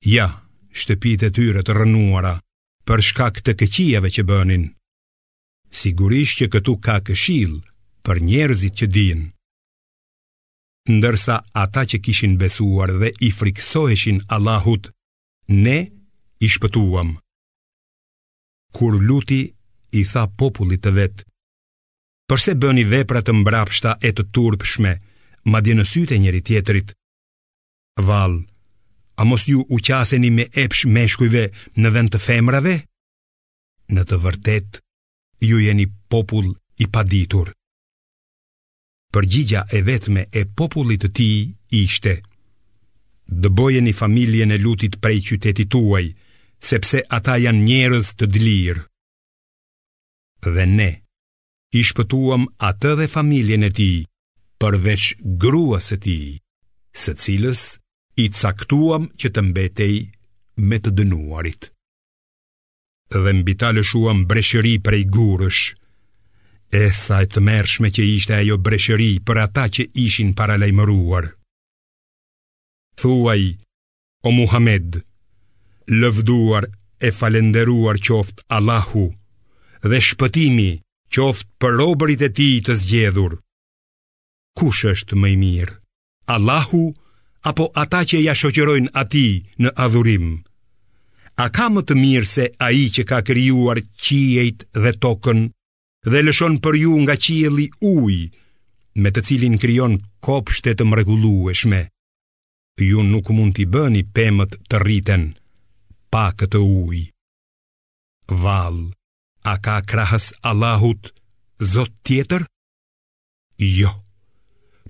Ja, 0.06 0.42
shtëpit 0.78 1.24
e 1.26 1.30
tyre 1.34 1.62
të 1.66 1.72
rënuara, 1.80 2.36
për 2.88 3.02
shkak 3.04 3.38
të 3.44 3.52
këqijave 3.60 4.08
që 4.16 4.22
bënin. 4.30 4.62
Sigurisht 5.80 6.38
që 6.40 6.46
këtu 6.54 6.72
ka 6.86 6.96
këshill 7.06 7.54
për 8.08 8.20
njerëzit 8.30 8.74
që 8.80 8.86
dinë. 8.96 9.26
Ndërsa 10.96 11.34
ata 11.64 11.82
që 11.92 11.98
kishin 12.06 12.38
besuar 12.40 12.90
dhe 13.00 13.10
i 13.26 13.28
friksoheshin 13.38 14.22
Allahut, 14.34 14.88
ne 15.64 15.78
i 16.40 16.48
shpëtuam. 16.54 17.10
Kur 18.76 18.96
luti 19.08 19.40
i 19.92 20.02
tha 20.12 20.22
popullit 20.40 20.80
të 20.86 20.92
vetë, 21.00 21.24
përse 22.28 22.56
bëni 22.62 22.86
vepra 22.94 23.20
të 23.24 23.36
mbrapshta 23.36 23.92
e 24.08 24.14
të 24.16 24.24
turpshme, 24.34 24.94
madje 25.52 25.76
në 25.76 25.84
sytë 25.92 26.22
njëri 26.24 26.42
tjetrit. 26.48 26.88
valë. 28.08 28.40
A 29.20 29.24
mos 29.24 29.42
ju 29.48 29.60
u 29.68 29.76
qaseni 29.86 30.30
me 30.30 30.44
epsh 30.64 30.86
meshkujve 30.96 31.42
në 31.82 31.88
vend 31.94 32.12
të 32.14 32.20
femrave? 32.22 32.74
Në 33.94 34.02
të 34.08 34.18
vërtet, 34.22 34.78
ju 35.48 35.58
jeni 35.58 35.86
popull 36.12 36.52
i 36.76 36.86
paditur. 36.94 37.50
Përgjigja 39.12 39.64
e 39.76 39.80
vetme 39.88 40.22
e 40.30 40.42
popullit 40.58 41.00
të 41.04 41.08
ti 41.16 41.28
ishte 41.82 42.12
Dëboje 43.42 43.80
një 43.86 43.94
familje 44.00 44.44
në 44.50 44.58
lutit 44.64 44.98
prej 45.02 45.18
qytetit 45.28 45.68
tuaj, 45.74 46.04
sepse 46.68 47.02
ata 47.18 47.34
janë 47.44 47.64
njerës 47.68 48.12
të 48.18 48.24
dlirë. 48.34 48.82
Dhe 50.54 50.64
ne, 50.78 50.90
i 51.78 51.82
shpëtuam 51.88 52.46
atë 52.70 52.94
dhe 53.00 53.08
familjen 53.16 53.66
e 53.68 53.70
ti, 53.80 53.90
përveç 54.60 55.10
gruas 55.42 55.90
e 55.96 56.00
ti, 56.04 56.18
së 57.02 57.12
cilës 57.24 57.66
i 58.22 58.28
caktuam 58.34 59.04
që 59.20 59.28
të 59.34 59.42
mbetej 59.50 59.96
me 60.68 60.78
të 60.82 60.90
dënuarit. 61.00 61.68
Dhe 63.14 63.32
mbi 63.40 63.54
ta 63.60 63.68
lëshuam 63.76 64.24
breshëri 64.30 64.74
prej 64.86 65.04
gurësh, 65.14 65.60
e 66.82 66.84
sa 67.02 67.20
e 67.24 67.28
të 67.34 67.40
mershme 67.48 67.88
që 67.94 68.02
ishte 68.14 68.34
ajo 68.40 68.58
breshëri 68.66 69.10
për 69.26 69.42
ata 69.46 69.64
që 69.76 69.86
ishin 70.06 70.34
paralajmëruar. 70.40 71.28
Thuaj, 72.98 73.42
o 74.26 74.30
Muhammed, 74.38 74.98
lëvduar 76.00 76.64
e 77.06 77.14
falenderuar 77.18 78.02
qoft 78.08 78.42
Allahu, 78.56 79.06
dhe 79.90 79.98
shpëtimi 80.08 80.70
qoft 81.14 81.46
për 81.62 81.78
robërit 81.80 82.26
e 82.26 82.30
ti 82.38 82.50
të 82.66 82.74
zgjedhur. 82.82 83.38
Kush 84.58 84.82
është 84.96 85.14
mëj 85.22 85.36
mirë? 85.46 85.78
Allahu, 86.34 86.82
Allahu, 86.84 86.84
apo 87.46 87.70
ata 87.74 88.02
që 88.08 88.18
ja 88.24 88.34
shoqërojnë 88.38 88.90
atij 88.98 89.32
në 89.62 89.70
adhurim. 89.84 90.38
A 91.38 91.46
ka 91.54 91.68
më 91.70 91.82
të 91.86 91.94
mirë 91.98 92.26
se 92.30 92.44
ai 92.66 92.88
që 92.94 93.02
ka 93.06 93.20
krijuar 93.28 93.78
qiejt 94.02 94.64
dhe 94.82 94.92
tokën 95.02 95.40
dhe 96.10 96.20
lëshon 96.26 96.56
për 96.64 96.74
ju 96.82 96.92
nga 97.04 97.14
qielli 97.22 97.66
ujë 97.94 98.30
me 99.02 99.10
të 99.14 99.20
cilin 99.26 99.58
krijon 99.62 99.94
kopshtet 100.24 100.78
të 100.80 100.84
mrekullueshme. 100.90 101.80
Ju 102.88 103.02
nuk 103.02 103.30
mund 103.34 103.54
t'i 103.58 103.66
bëni 103.72 104.02
pemët 104.14 104.58
të 104.70 104.76
rriten 104.82 105.24
pa 106.12 106.32
këtë 106.38 106.58
ujë. 106.58 107.10
Vall, 108.42 108.80
a 109.44 109.54
ka 109.64 109.78
krahas 109.86 110.32
Allahut 110.42 111.14
Zot 111.58 111.90
tjetër? 112.06 112.44
Jo 113.58 113.90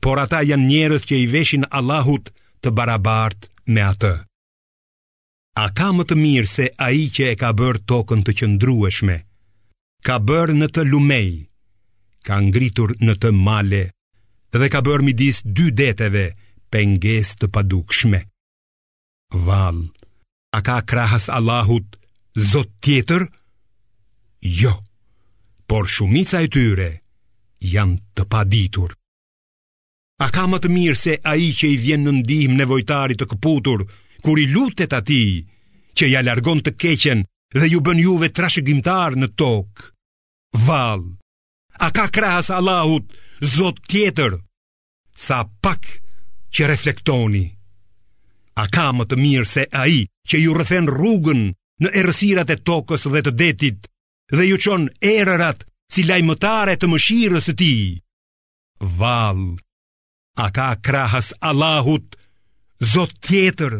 por 0.02 0.18
ata 0.22 0.40
janë 0.46 0.68
njerëz 0.70 1.04
që 1.08 1.16
i 1.24 1.28
veshin 1.34 1.64
Allahut 1.78 2.30
të 2.62 2.72
barabart 2.78 3.48
me 3.72 3.84
atë. 3.84 4.14
A 5.62 5.66
ka 5.76 5.88
më 5.94 6.04
të 6.06 6.16
mirë 6.22 6.50
se 6.54 6.66
a 6.70 6.88
i 7.00 7.06
që 7.14 7.32
e 7.32 7.38
ka 7.40 7.50
bërë 7.60 7.82
tokën 7.90 8.20
të 8.24 8.34
qëndrueshme, 8.38 9.16
ka 10.06 10.16
bërë 10.28 10.56
në 10.60 10.68
të 10.74 10.84
lumej, 10.92 11.30
ka 12.26 12.38
ngritur 12.46 12.94
në 13.04 13.14
të 13.22 13.32
male, 13.44 13.82
dhe 14.54 14.68
ka 14.72 14.80
bërë 14.86 15.06
midis 15.08 15.40
dy 15.44 15.66
deteve 15.80 16.24
penges 16.72 17.34
të 17.40 17.50
padukshme. 17.54 18.22
Val, 19.46 19.80
a 20.56 20.58
ka 20.66 20.78
krahas 20.88 21.26
Allahut 21.38 21.98
zot 22.52 22.70
tjetër? 22.84 23.26
Jo, 24.62 24.76
por 25.68 25.90
shumica 25.94 26.40
e 26.46 26.54
tyre 26.54 26.90
janë 27.74 27.98
të 28.14 28.28
paditur. 28.32 28.97
A 30.18 30.32
ka 30.34 30.44
më 30.50 30.58
të 30.62 30.68
mirë 30.74 30.98
se 30.98 31.12
a 31.30 31.36
i 31.38 31.52
që 31.54 31.68
i 31.72 31.76
vjen 31.78 32.02
në 32.04 32.12
ndihmë 32.20 32.56
nevojtarit 32.58 33.20
të 33.20 33.26
këputur, 33.30 33.84
kur 34.24 34.38
i 34.42 34.48
lutet 34.50 34.92
ati, 34.96 35.46
që 35.94 36.08
ja 36.10 36.24
largon 36.26 36.58
të 36.58 36.72
keqen 36.82 37.20
dhe 37.54 37.68
ju 37.70 37.78
bën 37.86 38.00
juve 38.02 38.32
trashëgimtar 38.34 39.14
në 39.14 39.28
tokë. 39.38 39.92
Val. 40.66 41.04
A 41.78 41.90
ka 41.94 42.08
krahas 42.10 42.50
Allahut, 42.54 43.06
Zot 43.38 43.76
tjetër, 43.86 44.32
sa 45.14 45.44
pak 45.62 45.84
që 46.50 46.66
reflektoni. 46.66 47.44
A 48.58 48.64
ka 48.74 48.88
më 48.90 49.04
të 49.06 49.14
mirë 49.20 49.46
se 49.46 49.62
a 49.78 49.84
i 49.86 50.00
që 50.26 50.40
ju 50.42 50.56
rëthen 50.58 50.88
rrugën 50.90 51.44
në 51.86 51.92
erësirat 52.00 52.50
e 52.50 52.58
tokës 52.66 53.06
dhe 53.06 53.22
të 53.22 53.32
detit 53.42 53.86
dhe 54.34 54.48
ju 54.48 54.58
çon 54.58 54.88
erërat 55.06 55.62
si 55.94 56.02
lajmëtare 56.10 56.74
të 56.76 56.90
mëshirës 56.90 57.46
të 57.52 57.56
ti. 57.62 57.72
Val 58.98 59.38
a 60.38 60.50
ka 60.54 60.74
krahas 60.78 61.32
Allahut, 61.42 62.14
Zot 62.78 63.10
tjetër. 63.26 63.74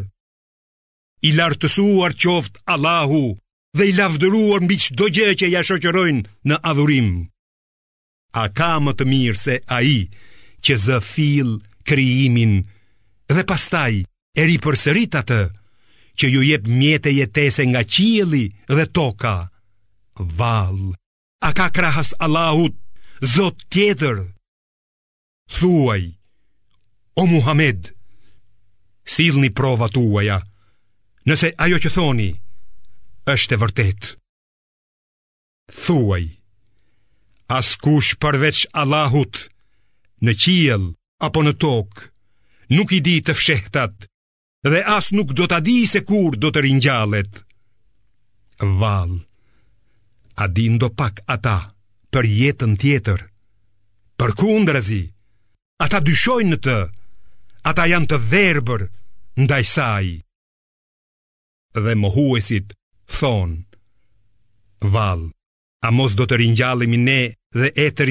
I 1.23 1.29
lartësuar 1.31 2.11
qoftë 2.19 2.59
Allahu 2.75 3.21
dhe 3.77 3.85
i 3.87 3.93
lavdëruar 3.95 4.59
mbi 4.65 4.75
çdo 4.83 5.07
gjë 5.07 5.31
që 5.39 5.47
ja 5.53 5.61
shoqërojnë 5.63 6.25
në 6.47 6.57
adhurim. 6.69 7.09
A 8.35 8.43
ka 8.57 8.73
më 8.83 8.91
të 8.99 9.07
mirë 9.11 9.39
se 9.43 9.55
ai 9.77 9.93
që 10.63 10.73
zë 10.85 10.99
fil 11.11 11.53
krijimin 11.87 12.57
dhe 13.31 13.43
pastaj 13.47 13.95
e 14.39 14.47
ripërsërit 14.51 15.15
atë 15.21 15.41
që 16.19 16.25
ju 16.35 16.41
jep 16.51 16.67
mjete 16.67 17.15
jetese 17.15 17.63
nga 17.71 17.85
qielli 17.93 18.45
dhe 18.75 18.85
toka? 18.95 19.35
Vall, 20.39 20.91
a 21.39 21.49
ka 21.57 21.71
krahas 21.71 22.11
Allahut, 22.19 22.75
Zot 23.35 23.63
tjetër? 23.71 24.17
Thuaj, 25.55 26.18
O 27.19 27.25
Muhammed, 27.27 27.79
thilni 29.03 29.49
prova 29.59 29.87
tuaja, 29.95 30.37
nëse 31.27 31.49
ajo 31.63 31.77
që 31.83 31.89
thoni 31.91 32.27
është 33.33 33.55
e 33.55 33.59
vërtet. 33.63 34.03
Thuaj, 35.83 36.25
as 37.57 37.73
kush 37.83 38.13
përveç 38.23 38.61
Allahut 38.83 39.41
në 40.23 40.35
qiel 40.45 40.85
apo 41.27 41.43
në 41.43 41.53
tokë, 41.63 42.07
nuk 42.79 42.93
i 42.95 43.01
di 43.09 43.17
të 43.19 43.35
fshehtat 43.35 44.07
dhe 44.71 44.79
as 44.97 45.09
nuk 45.19 45.33
do 45.35 45.47
të 45.51 45.59
di 45.67 45.75
se 45.91 46.05
kur 46.07 46.37
do 46.39 46.53
të 46.55 46.63
rinjallet. 46.69 47.33
Val, 48.79 49.11
a 50.39 50.47
di 50.55 50.69
ndo 50.77 50.87
pak 51.01 51.19
ata 51.35 51.57
për 52.15 52.31
jetën 52.39 52.77
tjetër, 52.79 53.19
për 54.17 54.33
kundrezi, 54.39 55.01
ata 55.83 55.99
dyshojnë 55.99 56.55
në 56.55 56.61
të, 56.69 56.79
ata 57.69 57.83
janë 57.91 58.07
të 58.11 58.17
verbër 58.31 58.85
ndaj 59.45 59.63
saj. 59.69 60.07
Dhe 61.85 61.93
mohuesit 62.01 62.71
thonë, 63.19 63.59
Val, 64.93 65.25
a 65.85 65.89
mos 65.91 66.15
do 66.17 66.25
të 66.27 66.39
rinjallimi 66.41 66.99
ne 67.03 67.21
dhe 67.57 67.69
e 67.75 67.87
të 67.99 68.05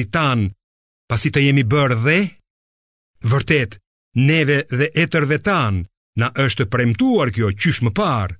pasi 1.09 1.29
të 1.33 1.41
jemi 1.45 1.63
bërë 1.71 1.97
dhe? 2.05 2.17
Vërtet, 3.31 3.75
neve 4.29 4.59
dhe 4.77 4.87
e 5.03 5.05
tërve 5.13 5.39
na 6.19 6.27
është 6.45 6.65
premtuar 6.73 7.29
kjo 7.35 7.47
qysh 7.61 7.79
më 7.83 7.91
parë, 7.99 8.35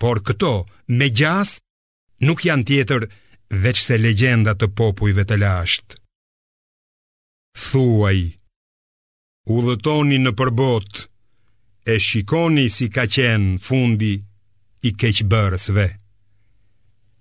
por 0.00 0.16
këto, 0.26 0.52
me 0.98 1.06
gjas, 1.18 1.52
nuk 2.26 2.44
janë 2.48 2.66
tjetër 2.68 3.02
veç 3.62 3.78
se 3.86 3.94
legjenda 3.98 4.52
të 4.56 4.66
popujve 4.78 5.22
të 5.26 5.36
lashtë. 5.44 5.96
Thuaj, 7.66 8.18
U 9.46 9.62
dhëtoni 9.62 10.16
në 10.22 10.32
përbot 10.34 11.04
E 11.86 12.00
shikoni 12.02 12.64
si 12.74 12.88
ka 12.90 13.04
qenë 13.06 13.58
fundi 13.62 14.14
i 14.82 14.90
keqëbërësve 15.00 15.84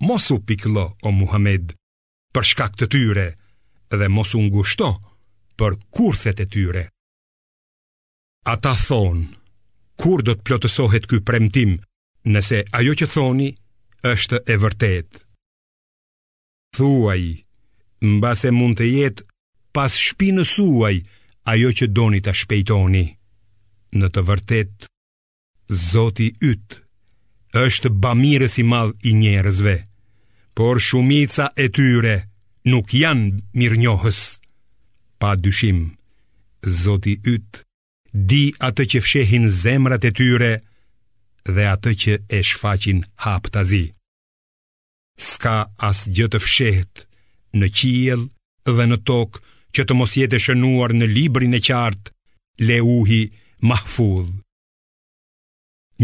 Mos 0.10 0.26
u 0.34 0.40
piklo, 0.44 0.86
o 1.06 1.12
Muhammed, 1.14 1.74
për 2.34 2.46
shkak 2.52 2.74
të 2.82 2.88
tyre 2.96 3.28
Dhe 3.94 4.08
mos 4.10 4.34
u 4.36 4.42
ngushto 4.42 4.90
për 5.62 5.78
kurthet 5.94 6.42
e 6.42 6.48
tyre 6.56 6.84
Ata 8.50 8.74
thonë, 8.82 9.28
kur 10.02 10.26
do 10.26 10.34
të 10.36 10.46
plotësohet 10.48 11.06
ky 11.10 11.22
premtim 11.26 11.78
Nëse 12.26 12.64
ajo 12.80 12.98
që 13.04 13.08
thoni 13.14 13.52
është 14.14 14.42
e 14.50 14.56
vërtet 14.64 15.22
Thuaj, 16.76 17.24
mba 18.18 18.34
se 18.36 18.50
mund 18.52 18.82
të 18.82 18.90
jetë 18.96 19.26
pas 19.78 19.94
shpinë 20.08 20.48
suaj 20.58 20.96
Nëse 20.98 21.15
ajo 21.52 21.70
që 21.78 21.86
doni 21.98 22.20
ta 22.26 22.34
shpejtoni. 22.40 23.06
Në 24.00 24.08
të 24.14 24.22
vërtetë, 24.30 24.88
Zoti 25.90 26.28
yt 26.52 26.76
është 27.62 27.90
bamirës 28.04 28.58
i 28.62 28.64
madh 28.70 29.06
i 29.10 29.16
njerëzve, 29.22 29.76
por 30.58 30.78
shumica 30.88 31.46
e 31.58 31.66
tyre 31.76 32.16
nuk 32.70 32.88
janë 33.02 33.28
mirënjohës. 33.58 34.20
Pa 35.20 35.30
dyshim, 35.44 35.80
Zoti 36.84 37.16
yt 37.34 37.50
di 38.32 38.44
atë 38.68 38.84
që 38.92 39.02
fshehin 39.06 39.46
zemrat 39.64 40.04
e 40.06 40.12
tyre 40.20 40.54
dhe 41.56 41.66
atë 41.76 41.92
që 42.02 42.14
e 42.30 42.40
shfaqin 42.50 43.00
haptazi. 43.24 43.86
Ska 45.30 45.58
as 45.90 46.00
gjë 46.16 46.28
të 46.32 46.40
fshehtë 46.46 47.02
në 47.60 47.68
qiell 47.80 48.24
dhe 48.76 48.86
në 48.92 48.98
tokë 49.10 49.44
që 49.76 49.84
të 49.90 49.96
mos 50.00 50.14
jetë 50.16 50.40
shënuar 50.40 50.94
në 50.96 51.10
librin 51.12 51.56
e 51.58 51.60
qartë, 51.68 52.12
leuhi 52.68 53.22
mahfudh. 53.68 54.32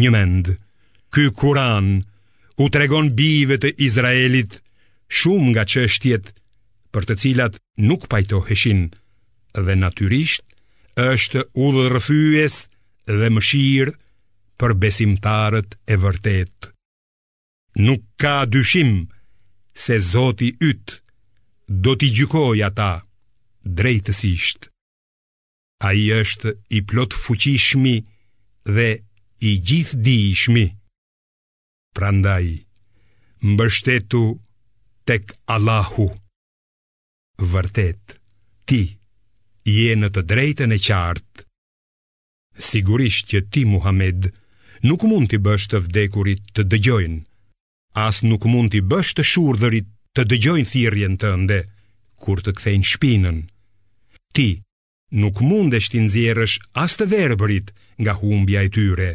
Një 0.01 0.10
mend, 0.16 0.50
ky 1.12 1.25
kuran 1.40 1.88
u 2.62 2.68
tregon 2.74 3.12
bive 3.20 3.58
të 3.63 3.72
Izraelit 3.88 4.58
shumë 5.20 5.51
nga 5.54 5.63
qështjet 5.72 6.34
për 6.92 7.08
të 7.08 7.18
cilat 7.24 7.60
nuk 7.90 8.08
pajtoheshin 8.12 8.84
dhe 9.68 9.75
natyrisht 9.80 10.44
është 11.06 11.46
udhërëfyës 11.66 12.58
dhe 13.22 13.30
mëshirë 13.36 13.96
për 14.60 14.72
besimtarët 14.84 15.78
e 15.88 15.96
vërtet. 16.04 16.72
Nuk 17.88 18.04
ka 18.22 18.36
dyshim 18.54 18.94
se 19.86 19.96
Zoti 20.12 20.51
yt 20.70 20.98
do 21.86 21.96
t'i 22.00 22.10
gjykojë 22.18 22.68
ata 22.70 22.92
drejtësisht. 23.65 24.68
A 25.81 25.94
i 25.98 26.09
është 26.14 26.55
i 26.77 26.81
plot 26.86 27.14
fuqishmi 27.18 27.96
dhe 28.70 28.90
i 29.42 29.51
gjithë 29.68 30.01
di 30.05 30.16
ishmi. 30.31 30.66
Prandaj, 31.98 32.48
mbështetu 33.42 34.22
tek 35.09 35.33
Allahu. 35.50 36.05
Vërtet, 37.42 38.20
ti 38.70 38.81
je 39.66 39.96
në 39.98 40.12
të 40.14 40.22
drejtën 40.31 40.75
e 40.77 40.77
qartë. 40.77 41.48
Sigurisht 42.62 43.31
që 43.31 43.40
ti, 43.50 43.66
Muhammed, 43.66 44.29
nuk 44.86 45.01
mund 45.09 45.31
t'i 45.31 45.40
bësh 45.42 45.66
të 45.72 45.81
vdekurit 45.88 46.46
të 46.55 46.68
dëgjojnë, 46.70 47.20
as 48.05 48.22
nuk 48.22 48.46
mund 48.46 48.72
t'i 48.75 48.83
bësh 48.92 49.16
të 49.18 49.25
shurëdhërit 49.31 49.88
të 50.16 50.27
dëgjojnë 50.29 50.70
thirjen 50.72 51.18
të 51.18 51.33
kur 52.24 52.42
të 52.46 52.53
kthejnë 52.57 52.90
shpinën. 52.92 53.38
Ti 54.36 54.48
nuk 55.22 55.42
mundesh 55.50 55.90
të 55.92 56.05
nxjerrësh 56.05 56.55
as 56.84 56.96
të 57.00 57.10
verbërit 57.16 57.74
nga 58.03 58.14
humbja 58.22 58.62
e 58.68 58.70
tyre. 58.77 59.10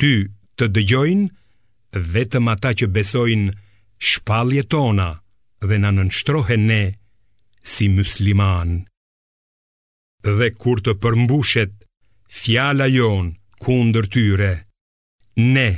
Ty 0.00 0.12
të 0.58 0.68
dëgjojnë 0.76 2.02
vetëm 2.14 2.48
ata 2.54 2.70
që 2.78 2.90
besojnë 2.96 3.54
shpalljet 4.10 4.68
tona 4.74 5.08
dhe 5.68 5.76
na 5.82 5.90
nënshtrohen 5.96 6.62
ne 6.70 6.82
si 7.74 7.88
musliman. 7.96 8.82
Dhe 10.22 10.48
kur 10.60 10.78
të 10.82 10.92
përmbushet 11.02 11.72
fjala 12.40 12.86
jon 12.96 13.32
kundër 13.64 14.06
tyre, 14.14 14.52
ne 15.54 15.70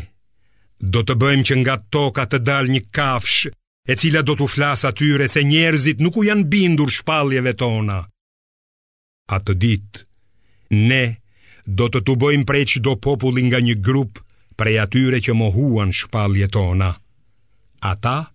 do 0.94 1.00
të 1.06 1.14
bëjmë 1.20 1.46
që 1.48 1.54
nga 1.62 1.74
toka 1.94 2.24
të 2.28 2.38
dalë 2.48 2.72
një 2.74 2.82
kafshë 2.96 3.50
e 3.90 3.94
cila 4.00 4.20
do 4.24 4.32
t'u 4.36 4.46
flas 4.48 4.80
atyre 4.88 5.26
se 5.28 5.42
njerëzit 5.44 6.00
nuk 6.04 6.16
u 6.16 6.22
janë 6.24 6.48
bindur 6.48 6.88
shpalljeve 6.92 7.52
tona. 7.60 7.98
Atë 9.28 9.52
ditë, 9.60 10.00
ne 10.88 11.02
do 11.68 11.88
të 11.92 12.00
t'u 12.06 12.14
bëjmë 12.20 12.46
prej 12.48 12.80
do 12.84 12.94
populli 12.96 13.44
nga 13.48 13.60
një 13.60 13.76
grup 13.84 14.20
prej 14.56 14.76
atyre 14.84 15.20
që 15.20 15.36
mohuan 15.36 15.92
shpalljet 15.92 16.52
tona. 16.56 16.90
Ata 17.90 18.32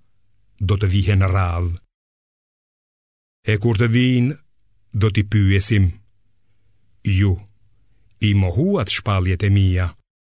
do 0.61 0.77
të 0.77 0.87
vihen 0.93 1.25
radhë. 1.33 1.77
E 3.49 3.55
kur 3.57 3.75
të 3.79 3.87
vinë, 3.89 4.33
do 4.93 5.09
t'i 5.09 5.23
pyesim. 5.25 5.89
Ju, 7.17 7.33
i 8.21 8.35
mohuat 8.37 8.91
shpaljet 8.93 9.41
e 9.47 9.49
mija, 9.49 9.87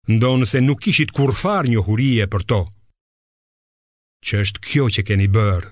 ndonë 0.06 0.46
se 0.46 0.60
nuk 0.62 0.86
ishit 0.86 1.10
kurfar 1.10 1.66
një 1.66 1.82
hurie 1.88 2.26
për 2.30 2.44
to 2.46 2.62
që 4.28 4.42
është 4.44 4.62
kjo 4.68 4.84
që 4.94 5.02
keni 5.08 5.28
bërë. 5.36 5.68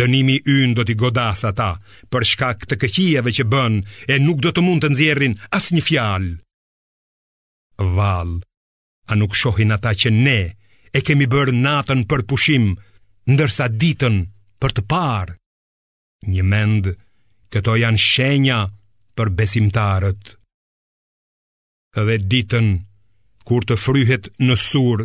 Dënimi 0.00 0.38
ynë 0.54 0.74
do 0.78 0.84
t'i 0.86 0.96
godas 1.02 1.42
ata 1.48 1.70
për 2.10 2.22
shkak 2.30 2.66
të 2.68 2.78
këqijave 2.82 3.30
që 3.36 3.44
bën 3.52 3.74
e 4.12 4.16
nuk 4.26 4.38
do 4.44 4.50
të 4.54 4.62
mund 4.64 4.82
të 4.82 4.92
nxjerrin 4.94 5.34
asnjë 5.58 5.86
fjalë. 5.88 6.32
Val, 7.96 8.30
a 9.06 9.12
nuk 9.18 9.36
shohin 9.40 9.74
ata 9.76 9.92
që 10.00 10.08
ne 10.24 10.40
e 10.96 11.00
kemi 11.06 11.26
bërë 11.32 11.52
natën 11.64 12.06
për 12.10 12.24
pushim, 12.30 12.70
ndërsa 13.32 13.66
ditën 13.82 14.16
për 14.60 14.70
të 14.74 14.82
parë? 14.90 15.34
Një 16.32 16.42
mend, 16.52 16.84
këto 17.52 17.72
janë 17.84 18.00
shenja 18.08 18.60
për 19.18 19.28
besimtarët. 19.38 20.24
Dhe 21.94 22.16
ditën, 22.32 22.68
kur 23.46 23.62
të 23.68 23.76
fryhet 23.84 24.32
në 24.48 24.56
surë, 24.68 25.04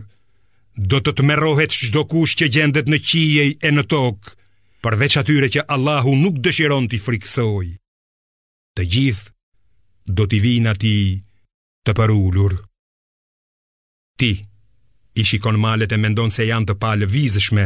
Do 0.79 1.01
të 1.03 1.11
të 1.19 1.23
mërrohet 1.27 1.73
shdo 1.75 2.05
kush 2.07 2.37
që 2.39 2.47
gjendet 2.55 2.87
në 2.87 2.97
qije 3.03 3.43
e 3.67 3.69
në 3.75 3.83
tokë, 3.91 4.31
përveç 4.85 5.17
atyre 5.19 5.47
që 5.51 5.65
Allahu 5.75 6.13
nuk 6.21 6.37
dëshiron 6.45 6.87
t'i 6.87 6.99
friksoj. 7.03 7.65
Të 8.79 8.83
gjithë 8.93 10.13
do 10.15 10.23
t'i 10.29 10.39
vina 10.39 10.71
ti 10.79 10.93
të 11.83 11.91
përullur. 11.99 12.55
Ti, 14.23 14.31
i 15.19 15.23
shikon 15.27 15.59
malet 15.59 15.91
e 15.91 15.99
mendon 15.99 16.31
se 16.31 16.47
janë 16.47 16.69
të 16.69 16.75
pa 16.79 16.93
lëvizeshme, 17.01 17.65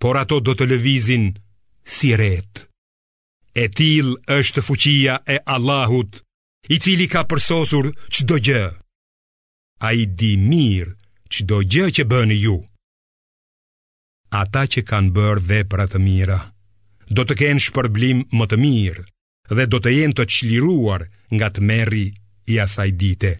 por 0.00 0.16
ato 0.16 0.40
do 0.40 0.56
të 0.56 0.70
lëvizin 0.72 1.26
si 1.84 2.14
ret. 2.16 2.64
E 3.52 3.68
til 3.68 4.14
është 4.32 4.64
fuqia 4.64 5.20
e 5.28 5.42
Allahut, 5.44 6.16
i 6.72 6.80
cili 6.80 7.04
ka 7.12 7.26
përsosur 7.28 7.90
qdo 8.08 8.40
gjë. 8.48 8.64
A 9.88 9.92
i 9.96 10.06
di 10.20 10.34
mirë, 10.40 10.96
qdo 11.34 11.58
gjë 11.62 11.86
që 11.96 12.04
bëni 12.10 12.36
ju. 12.42 12.56
Ata 14.42 14.64
që 14.70 14.82
kanë 14.86 15.14
bërë 15.14 15.44
vepra 15.50 15.86
të 15.90 15.98
mira, 16.02 16.40
do 17.10 17.22
të 17.26 17.36
kenë 17.40 17.62
shpërblim 17.66 18.18
më 18.38 18.44
të 18.50 18.56
mirë 18.62 19.04
dhe 19.50 19.64
do 19.66 19.78
të 19.82 19.90
jenë 19.96 20.16
të 20.18 20.24
qliruar 20.30 21.06
nga 21.34 21.48
të 21.54 21.64
meri 21.70 22.06
i 22.52 22.58
asaj 22.62 22.90
dite. 23.00 23.32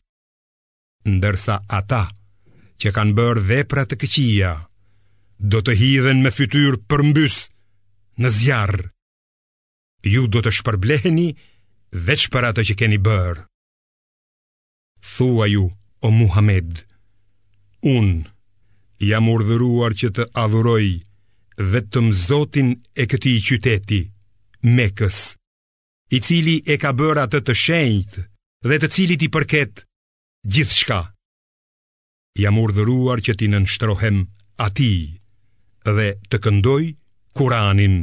Ndërsa 1.06 1.56
ata 1.80 2.02
që 2.80 2.90
kanë 2.96 3.14
bërë 3.18 3.44
vepra 3.52 3.84
të 3.86 3.98
këqia, 4.02 4.54
do 5.50 5.62
të 5.64 5.78
hidhen 5.80 6.22
me 6.22 6.32
fytyr 6.34 6.78
përmbys 6.90 7.38
në 8.22 8.28
zjarë. 8.40 8.84
Ju 10.14 10.26
do 10.32 10.42
të 10.42 10.50
shpërbleheni 10.58 11.28
veç 12.08 12.28
për 12.34 12.50
atë 12.50 12.62
që 12.70 12.74
keni 12.82 12.98
bërë. 13.06 13.46
Thua 15.14 15.46
ju, 15.48 15.66
o 16.00 16.08
Muhammed, 16.12 16.80
unë 17.88 18.28
jam 19.10 19.28
urdhëruar 19.32 19.94
që 19.96 20.08
të 20.16 20.24
adhuroj 20.42 20.86
vetëm 21.72 22.10
Zotin 22.24 22.74
e 23.00 23.04
këtij 23.08 23.40
qyteti, 23.46 24.00
Mekës, 24.76 25.16
i 26.12 26.18
cili 26.24 26.58
e 26.72 26.76
ka 26.82 26.90
bërë 26.92 27.22
atë 27.26 27.40
të 27.46 27.54
shenjtë 27.62 28.24
dhe 28.68 28.78
të 28.82 28.88
cilit 28.94 29.22
i 29.24 29.28
përket 29.32 29.84
gjithçka. 30.52 30.98
Jam 32.42 32.58
urdhëruar 32.60 33.22
që 33.24 33.32
t'i 33.38 33.48
nënshtrohem 33.52 34.18
atij 34.66 34.98
dhe 35.96 36.08
të 36.30 36.36
këndoj 36.44 36.82
Kur'anin. 37.36 37.96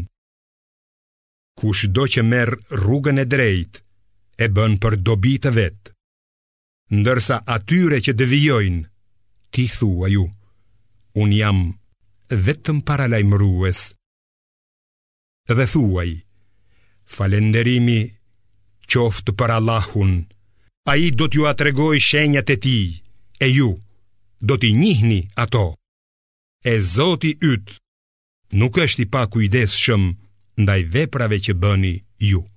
Kush 1.60 1.86
do 1.94 2.06
që 2.14 2.22
merë 2.26 2.58
rrugën 2.82 3.22
e 3.22 3.26
drejt, 3.26 3.84
e 4.38 4.46
bën 4.56 4.78
për 4.82 5.00
dobi 5.06 5.36
të 5.42 5.52
vetë. 5.58 5.94
Ndërsa 6.98 7.38
atyre 7.56 7.98
që 8.06 8.14
dëvijojnë, 8.20 8.84
Ti 9.52 9.66
thua 9.78 10.08
ju, 10.12 10.26
unë 11.22 11.38
jam 11.42 11.60
vetëm 12.48 12.80
para 12.88 13.08
dhe 15.48 15.66
thua 15.74 16.04
i, 16.04 16.16
falenderimi 17.16 18.02
qoftë 18.92 19.32
për 19.40 19.50
Allahun, 19.58 20.12
a 20.92 20.94
i 21.06 21.08
do 21.20 21.26
t'ju 21.28 21.48
atregoj 21.52 21.98
shenjat 22.08 22.50
e 22.56 22.58
ti, 22.66 22.78
e 23.46 23.48
ju 23.58 23.72
do 24.48 24.54
t'i 24.58 24.72
njihni 24.84 25.20
ato, 25.44 25.76
e 26.72 26.74
zoti 26.96 27.32
ytë 27.52 27.74
nuk 28.60 28.74
është 28.86 29.02
i 29.04 29.06
pa 29.14 29.22
kujdes 29.32 29.74
ndaj 30.62 30.82
veprave 30.94 31.38
që 31.46 31.54
bëni 31.64 31.96
ju. 32.32 32.44